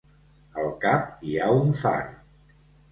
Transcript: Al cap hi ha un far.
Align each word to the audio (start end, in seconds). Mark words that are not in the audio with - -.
Al 0.61 0.71
cap 0.85 1.21
hi 1.29 1.37
ha 1.43 1.53
un 1.61 1.71
far. 1.85 1.97